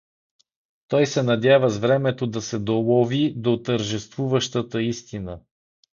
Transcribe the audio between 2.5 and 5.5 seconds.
долови до тържествуващата истина.